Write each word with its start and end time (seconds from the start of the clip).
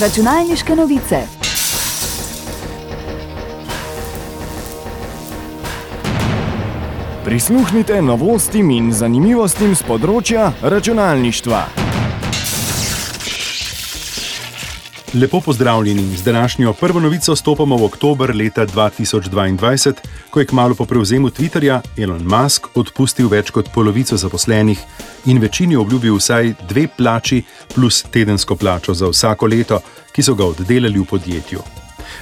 Računalniške 0.00 0.76
novice. 0.76 1.16
Prisluhnite 7.24 8.02
novostim 8.02 8.70
in 8.70 8.90
zanimivostim 8.92 9.76
z 9.78 9.86
področja 9.86 10.50
računalništva. 10.62 11.83
Lepo 15.14 15.40
pozdravljeni. 15.40 16.16
Z 16.16 16.22
današnjo 16.22 16.72
prvo 16.72 17.00
novico 17.00 17.36
stopamo 17.36 17.76
v 17.76 17.84
oktober 17.84 18.36
leta 18.36 18.66
2022, 18.66 19.92
ko 20.30 20.40
je 20.40 20.46
kmalo 20.46 20.74
po 20.74 20.84
prevzemu 20.84 21.28
Twitterja 21.28 21.80
Elon 21.96 22.22
Musk 22.22 22.66
odpustil 22.74 23.28
več 23.28 23.50
kot 23.50 23.70
polovico 23.74 24.16
zaposlenih 24.16 24.80
in 25.26 25.38
večini 25.38 25.76
obljubil 25.76 26.16
vsaj 26.16 26.54
dve 26.68 26.88
plači 26.96 27.42
plus 27.74 28.02
tedensko 28.02 28.56
plačo 28.56 28.94
za 28.94 29.06
vsako 29.08 29.46
leto, 29.46 29.80
ki 30.12 30.22
so 30.22 30.34
ga 30.34 30.44
oddelali 30.44 30.98
v 30.98 31.04
podjetju. 31.04 31.62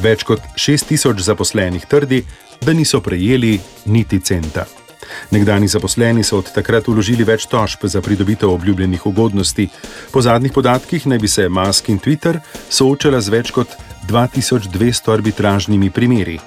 Več 0.00 0.22
kot 0.22 0.40
6000 0.56 1.20
zaposlenih 1.20 1.86
trdi, 1.86 2.24
da 2.60 2.72
niso 2.72 3.00
prejeli 3.00 3.60
niti 3.86 4.20
centa. 4.20 4.83
Nekdani 5.30 5.68
zaposleni 5.68 6.24
so 6.24 6.38
od 6.38 6.52
takrat 6.54 6.88
uložili 6.88 7.24
več 7.24 7.46
tožb 7.46 7.86
za 7.86 8.02
pridobitev 8.02 8.50
obljubljenih 8.50 9.06
ugodnosti. 9.06 9.68
Po 10.12 10.22
zadnjih 10.22 10.52
podatkih 10.52 11.06
naj 11.06 11.18
bi 11.18 11.28
se 11.28 11.48
Musk 11.48 11.88
in 11.88 12.00
Twitter 12.00 12.40
soočala 12.70 13.20
z 13.20 13.28
več 13.28 13.50
kot 13.50 13.68
2200 14.08 15.12
arbitražnimi 15.12 15.90
primeri. 15.90 16.40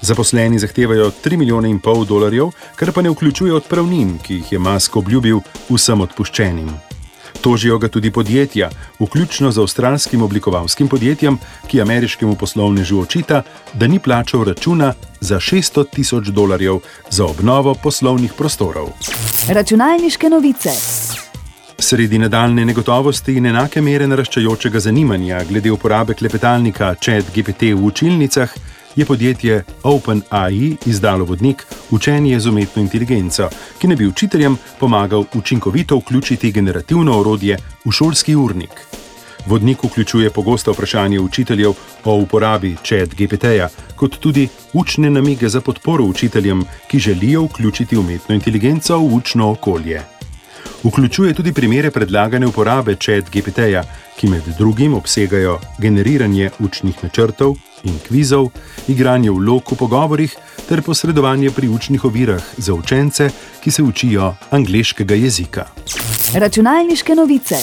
Zaposleni 0.00 0.58
zahtevajo 0.58 1.10
3 1.24 1.36
milijone 1.36 1.70
in 1.70 1.80
pol 1.80 2.04
dolarjev, 2.06 2.52
kar 2.76 2.92
pa 2.92 3.02
ne 3.02 3.10
vključuje 3.10 3.54
odpravnin, 3.54 4.18
ki 4.18 4.34
jih 4.34 4.52
je 4.52 4.58
Musk 4.58 4.96
obljubil 4.96 5.40
vsem 5.68 6.00
odpuščenim. 6.00 6.91
Tožijo 7.40 7.78
ga 7.78 7.88
tudi 7.88 8.10
podjetja, 8.10 8.70
vključno 9.00 9.52
z 9.52 9.58
avstralskim 9.58 10.22
oblikovalskim 10.22 10.88
podjetjem, 10.88 11.38
ki 11.66 11.80
ameriškemu 11.80 12.36
poslovnežu 12.36 13.00
očita, 13.00 13.42
da 13.74 13.86
ni 13.86 13.98
plačal 13.98 14.44
računa 14.44 14.94
za 15.20 15.36
600 15.36 15.84
tisoč 15.90 16.28
dolarjev 16.28 16.78
za 17.10 17.24
obnovo 17.24 17.74
poslovnih 17.74 18.32
prostorov. 18.38 18.88
Računalniške 19.48 20.28
novice. 20.30 20.70
Sredi 21.78 22.18
nadaljne 22.18 22.64
negotovosti 22.64 23.34
in 23.36 23.46
enake 23.46 23.80
mere 23.82 24.06
naraščajočega 24.06 24.80
zanimanja 24.80 25.40
glede 25.48 25.70
uporabe 25.70 26.14
klepetalnika 26.14 26.94
ChatGPT 26.94 27.72
v 27.74 27.86
učilnicah, 27.88 28.54
je 28.96 29.06
podjetje 29.06 29.64
OpenAI 29.82 30.76
izdalo 30.86 31.24
vodnik 31.24 31.66
Učenje 31.90 32.40
z 32.40 32.48
umetno 32.48 32.82
inteligenco, 32.82 33.48
ki 33.78 33.88
naj 33.88 33.96
bi 33.96 34.06
učiteljem 34.06 34.56
pomagal 34.80 35.24
učinkovito 35.34 35.96
vključiti 35.96 36.52
generativno 36.52 37.20
orodje 37.20 37.58
v 37.84 37.90
šolski 37.92 38.36
urnik. 38.36 38.70
Vodnik 39.46 39.84
vključuje 39.84 40.30
pogosto 40.30 40.72
vprašanje 40.72 41.20
učiteljev 41.20 41.72
o 42.04 42.14
uporabi 42.14 42.76
ChatGPT-ja, 42.84 43.68
kot 43.96 44.18
tudi 44.18 44.48
učne 44.72 45.10
namige 45.10 45.48
za 45.48 45.60
podporo 45.60 46.04
učiteljem, 46.04 46.64
ki 46.88 46.98
želijo 46.98 47.42
vključiti 47.42 47.96
umetno 47.96 48.34
inteligenco 48.34 48.98
v 48.98 49.14
učno 49.14 49.50
okolje. 49.50 50.02
Vključuje 50.84 51.34
tudi 51.34 51.52
primere 51.52 51.90
predlagane 51.90 52.46
uporabe 52.46 52.94
ChatGPT-ja, 52.94 53.82
ki 54.16 54.26
med 54.26 54.42
drugim 54.58 54.94
obsegajo 54.94 55.58
generiranje 55.78 56.50
učnih 56.58 57.04
načrtov, 57.04 57.56
in 57.84 57.98
kvizov, 58.08 58.50
igranje 58.88 59.30
v 59.30 59.38
pogovorih 59.76 60.36
ter 60.68 60.82
posredovanje 60.82 61.50
pri 61.50 61.68
učnih 61.68 62.04
ovirah 62.04 62.42
za 62.56 62.74
učence, 62.74 63.30
ki 63.62 63.70
se 63.70 63.82
učijo 63.82 64.34
angliškega 64.50 65.14
jezika. 65.14 65.66
Računalniške 66.34 67.14
novice. 67.14 67.56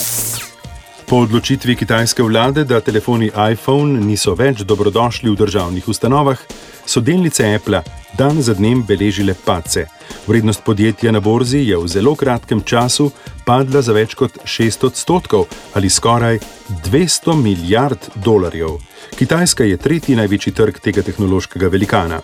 Po 1.10 1.24
odločitvi 1.26 1.74
kitajske 1.74 2.22
vlade, 2.22 2.62
da 2.64 2.78
telefoni 2.80 3.32
iPhone 3.34 3.98
niso 3.98 4.30
več 4.38 4.60
dobrodošli 4.62 5.32
v 5.32 5.38
državnih 5.40 5.88
ustanovah, 5.90 6.38
so 6.86 7.00
delnice 7.02 7.48
Apple 7.50 7.80
dan 8.14 8.38
za 8.38 8.54
dnem 8.54 8.84
beležile 8.86 9.34
pace. 9.34 9.88
Vrednost 10.28 10.62
podjetja 10.62 11.10
na 11.10 11.18
borzi 11.18 11.64
je 11.66 11.80
v 11.82 11.90
zelo 11.90 12.14
kratkem 12.14 12.62
času 12.62 13.08
padla 13.42 13.82
za 13.82 13.96
več 13.96 14.14
kot 14.14 14.38
6 14.46 14.86
odstotkov 14.86 15.48
ali 15.74 15.90
skoraj 15.90 16.38
200 16.86 17.34
milijard 17.42 18.06
dolarjev. 18.14 18.78
Kitajska 19.18 19.66
je 19.66 19.82
tretji 19.82 20.14
največji 20.14 20.52
trg 20.54 20.78
tega 20.78 21.02
tehnološkega 21.02 21.74
velikana. 21.74 22.20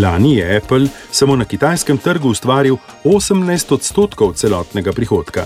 Lani 0.00 0.38
je 0.38 0.56
Apple 0.56 0.88
samo 1.10 1.36
na 1.36 1.44
kitajskem 1.44 2.00
trgu 2.00 2.32
ustvaril 2.32 2.80
18 3.04 3.76
odstotkov 3.76 4.32
celotnega 4.40 4.96
prihodka. 4.96 5.44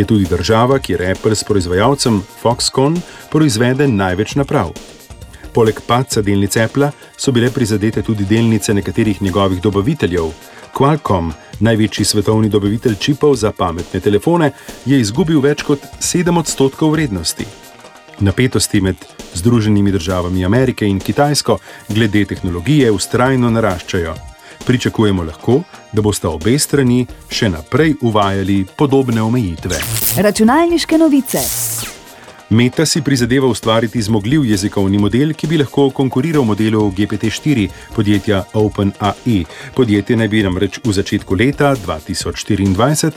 Je 0.00 0.06
tudi 0.06 0.24
država, 0.24 0.78
kjer 0.78 1.02
Apple 1.10 1.34
s 1.34 1.44
proizvajalcem 1.44 2.22
Foxconn 2.42 2.96
proizvede 3.30 3.88
največ 3.88 4.32
naprav. 4.34 4.70
Poleg 5.52 5.80
padca 5.86 6.22
delnic 6.24 6.56
Apple 6.56 6.88
so 7.16 7.34
bile 7.36 7.50
prizadete 7.50 8.02
tudi 8.02 8.24
delnice 8.24 8.74
nekaterih 8.74 9.20
njegovih 9.22 9.60
dobaviteljev. 9.60 10.30
Qualcomm, 10.72 11.32
največji 11.60 12.04
svetovni 12.04 12.48
dobavitelj 12.48 12.96
čipov 12.96 13.36
za 13.36 13.52
pametne 13.52 14.00
telefone, 14.00 14.52
je 14.86 15.00
izgubil 15.00 15.40
več 15.40 15.66
kot 15.68 15.84
7 16.00 16.38
odstotkov 16.38 16.96
vrednosti. 16.96 17.44
Napetosti 18.20 18.80
med 18.80 18.96
Združenimi 19.34 19.92
državami 19.92 20.44
Amerike 20.44 20.86
in 20.86 21.00
Kitajsko 21.00 21.58
glede 21.88 22.24
tehnologije 22.24 22.90
ustrajno 22.90 23.50
naraščajo. 23.50 24.29
Pričakujemo 24.66 25.22
lahko, 25.22 25.62
da 25.92 26.02
boste 26.02 26.28
obe 26.28 26.58
strani 26.58 27.06
še 27.30 27.48
naprej 27.48 27.94
uvajali 28.00 28.64
podobne 28.76 29.22
omejitve. 29.22 29.80
Računalniške 30.16 30.98
novice. 30.98 31.42
Meta 32.50 32.86
si 32.86 33.02
prizadeva 33.02 33.46
ustvariti 33.46 34.02
zmogljiv 34.02 34.44
jezikovni 34.44 34.98
model, 34.98 35.34
ki 35.38 35.46
bi 35.46 35.58
lahko 35.58 35.84
konkuriral 35.94 36.42
modelu 36.42 36.88
GPT-4 36.90 37.68
podjetja 37.94 38.40
OpenAI. 38.58 39.44
Podjetje 39.76 40.16
naj 40.16 40.28
bi 40.28 40.42
namreč 40.42 40.80
v 40.84 40.92
začetku 40.92 41.38
leta 41.38 41.76
2024 41.78 43.12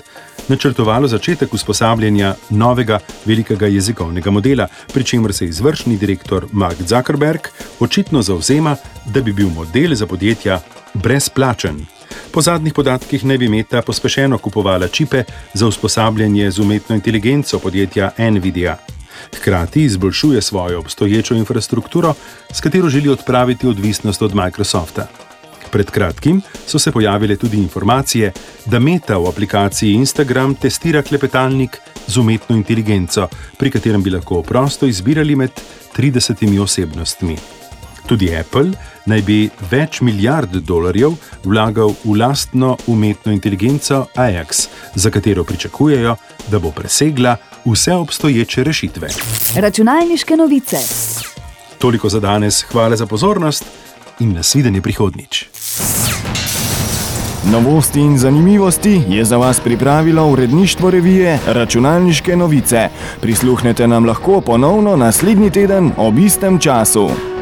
načrtovalo 0.47 1.07
začetek 1.07 1.53
usposabljanja 1.53 2.35
novega 2.49 2.99
velikega 3.25 3.67
jezikovnega 3.67 4.31
modela, 4.31 4.67
pri 4.93 5.03
čemer 5.03 5.33
se 5.33 5.45
izvršni 5.45 5.97
direktor 5.97 6.45
Mark 6.51 6.77
Zuckerberg 6.81 7.47
očitno 7.79 8.21
zauzema, 8.21 8.75
da 9.05 9.21
bi 9.21 9.33
bil 9.33 9.49
model 9.49 9.95
za 9.95 10.07
podjetja 10.07 10.59
brezplačen. 10.93 11.85
Po 12.31 12.41
zadnjih 12.41 12.73
podatkih 12.73 13.25
naj 13.25 13.37
bi 13.37 13.49
Meta 13.49 13.81
pospešeno 13.81 14.37
kupovala 14.37 14.87
čipe 14.87 15.23
za 15.53 15.67
usposabljanje 15.67 16.51
z 16.51 16.59
umetno 16.59 16.95
inteligenco 16.95 17.59
podjetja 17.59 18.11
Nvidia. 18.17 18.77
Hkrati 19.35 19.83
izboljšuje 19.83 20.41
svojo 20.41 20.79
obstoječo 20.79 21.35
infrastrukturo, 21.35 22.13
s 22.53 22.61
katero 22.61 22.89
želi 22.89 23.09
odpraviti 23.09 23.67
odvisnost 23.67 24.21
od 24.21 24.35
Microsofta. 24.35 25.07
Pred 25.71 25.91
kratkim 25.91 26.41
so 26.67 26.79
se 26.79 26.91
pojavile 26.91 27.35
tudi 27.35 27.57
informacije, 27.57 28.31
da 28.65 28.79
Meta 28.79 29.17
v 29.17 29.27
aplikaciji 29.27 29.93
Instagram 29.93 30.55
testira 30.55 31.01
klepetalnik 31.01 31.77
z 32.07 32.17
umetno 32.17 32.55
inteligenco, 32.55 33.27
pri 33.57 33.71
katerem 33.71 34.03
bi 34.03 34.09
lahko 34.09 34.41
prosto 34.41 34.85
izbirali 34.85 35.35
med 35.35 35.51
30 35.97 36.59
osebnostmi. 36.61 37.62
Tudi 38.07 38.35
Apple 38.35 38.71
naj 39.05 39.21
bi 39.21 39.49
več 39.71 40.01
milijard 40.01 40.55
dolarjev 40.67 41.15
vlagal 41.43 41.93
v 42.03 42.17
lastno 42.19 42.77
umetno 42.87 43.31
inteligenco 43.31 44.05
Ajax, 44.15 44.67
za 44.95 45.09
katero 45.09 45.43
pričakujejo, 45.43 46.15
da 46.51 46.59
bo 46.59 46.71
presegla 46.71 47.37
vse 47.65 47.93
obstoječe 47.93 48.63
rešitve. 48.63 49.09
Računalniške 49.55 50.37
novice. 50.37 50.77
Toliko 51.77 52.09
za 52.09 52.19
danes, 52.19 52.63
hvala 52.71 52.95
za 52.95 53.05
pozornost 53.05 53.65
in 54.19 54.33
nasvidenje 54.33 54.81
prihodnič. 54.81 55.45
Novosti 57.51 57.99
in 57.99 58.17
zanimivosti 58.17 59.01
je 59.09 59.25
za 59.25 59.37
vas 59.37 59.59
pripravilo 59.59 60.27
uredništvo 60.27 60.89
revije 60.89 61.39
Računalniške 61.47 62.35
novice. 62.35 62.89
Prisluhnete 63.21 63.87
nam 63.87 64.05
lahko 64.05 64.41
ponovno 64.41 64.95
naslednji 64.95 65.49
teden 65.51 65.91
ob 65.97 66.19
istem 66.19 66.59
času. 66.59 67.32